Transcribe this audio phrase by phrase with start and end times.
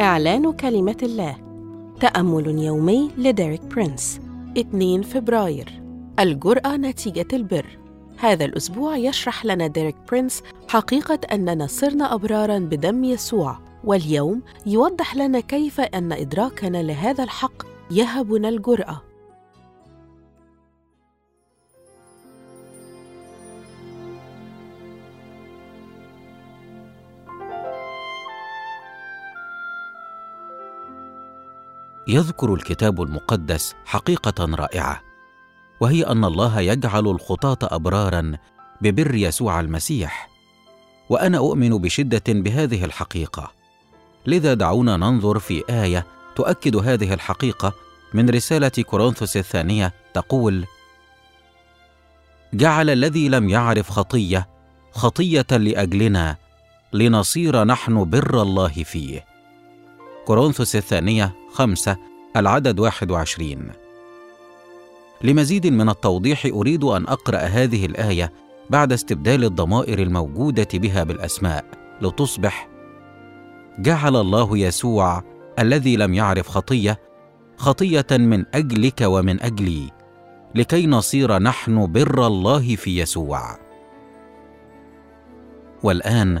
[0.00, 1.36] إعلان كلمة الله.
[2.00, 4.20] تأمل يومي لديريك برينس.
[4.58, 5.82] 2 فبراير.
[6.20, 7.78] الجرأة نتيجة البر.
[8.18, 13.58] هذا الأسبوع يشرح لنا ديريك برينس حقيقة أننا صرنا أبرارا بدم يسوع.
[13.84, 19.02] واليوم يوضح لنا كيف أن إدراكنا لهذا الحق يهبنا الجرأة.
[32.08, 35.00] يذكر الكتاب المقدس حقيقة رائعة
[35.80, 38.32] وهي أن الله يجعل الخطاة أبرارا
[38.80, 40.30] ببر يسوع المسيح
[41.08, 43.52] وأنا أؤمن بشدة بهذه الحقيقة.
[44.26, 47.72] لذا دعونا ننظر في آية تؤكد هذه الحقيقة
[48.14, 50.66] من رسالة كورنثوس الثانية تقول
[52.54, 54.48] جعل الذي لم يعرف خطية
[54.92, 56.36] خطية لأجلنا
[56.92, 59.29] لنصير نحن بر الله فيه.
[60.26, 61.96] كورنثوس الثانية خمسة
[62.36, 63.70] العدد واحد وعشرين.
[65.22, 68.32] لمزيد من التوضيح أريد أن أقرأ هذه الآية
[68.70, 71.64] بعد استبدال الضمائر الموجودة بها بالأسماء
[72.02, 72.68] لتصبح
[73.78, 75.22] جعل الله يسوع
[75.58, 77.00] الذي لم يعرف خطية
[77.56, 79.90] خطية من أجلك ومن أجلي
[80.54, 83.58] لكي نصير نحن بر الله في يسوع.
[85.82, 86.40] والآن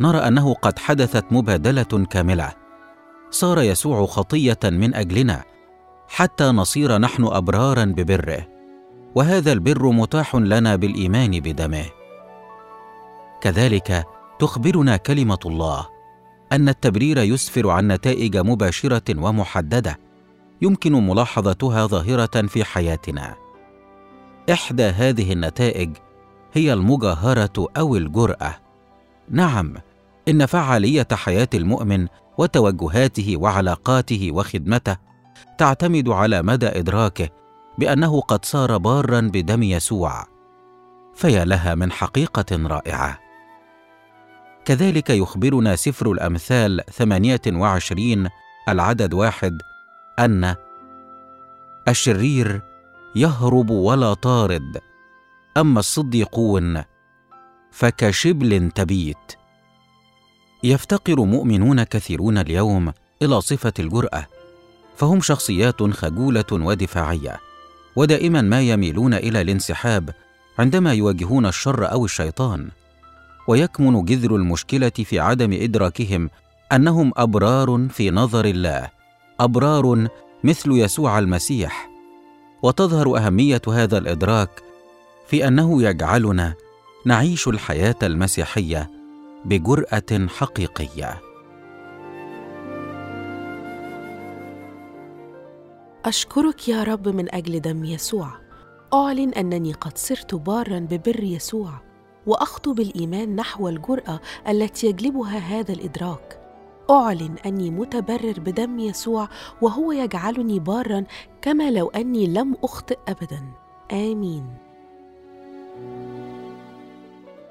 [0.00, 2.67] نرى أنه قد حدثت مبادلة كاملة
[3.30, 5.44] صار يسوع خطية من أجلنا
[6.08, 8.48] حتى نصير نحن أبرارا ببره
[9.14, 11.84] وهذا البر متاح لنا بالإيمان بدمه.
[13.40, 14.04] كذلك
[14.38, 15.86] تخبرنا كلمة الله
[16.52, 19.98] أن التبرير يسفر عن نتائج مباشرة ومحددة
[20.62, 23.34] يمكن ملاحظتها ظاهرة في حياتنا.
[24.52, 25.96] إحدى هذه النتائج
[26.52, 28.56] هي المجاهرة أو الجرأة.
[29.30, 29.74] نعم
[30.28, 32.06] إن فعالية حياة المؤمن
[32.38, 34.96] وتوجهاته وعلاقاته وخدمته
[35.58, 37.28] تعتمد على مدى إدراكه
[37.78, 40.24] بأنه قد صار بارا بدم يسوع.
[41.14, 43.18] فيا لها من حقيقة رائعة.
[44.64, 48.28] كذلك يخبرنا سفر الأمثال ثمانية وعشرين
[48.68, 49.62] العدد واحد
[50.18, 50.54] أن
[51.88, 52.62] الشرير
[53.16, 54.80] يهرب ولا طارد
[55.56, 56.82] أما الصديقون
[57.70, 59.37] فكشبل تبيت.
[60.62, 62.92] يفتقر مؤمنون كثيرون اليوم
[63.22, 64.26] إلى صفة الجرأة
[64.96, 67.40] فهم شخصيات خجولة ودفاعية
[67.96, 70.10] ودائما ما يميلون إلى الانسحاب
[70.58, 72.68] عندما يواجهون الشر أو الشيطان.
[73.48, 76.30] ويكمن جذر المشكلة في عدم إدراكهم
[76.72, 78.88] أنهم أبرار في نظر الله
[79.40, 80.08] أبرار
[80.44, 81.88] مثل يسوع المسيح.
[82.62, 84.50] وتظهر أهمية هذا الإدراك
[85.28, 86.54] في أنه يجعلنا
[87.04, 88.97] نعيش الحياة المسيحية
[89.44, 91.20] بجرأة حقيقية.
[96.04, 98.30] أشكرك يا رب من أجل دم يسوع.
[98.94, 101.70] أعلن أنني قد صرت بارا ببر يسوع
[102.26, 106.40] وأخطو بالإيمان نحو الجرأة التي يجلبها هذا الإدراك.
[106.90, 109.28] أعلن أني متبرر بدم يسوع
[109.62, 111.04] وهو يجعلني بارا
[111.42, 113.42] كما لو أني لم أخطئ أبدا.
[113.92, 114.67] آمين.